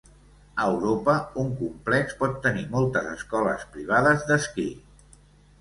[0.61, 4.71] A Europa, un complex pot tenir moltes escoles privades d'esquí.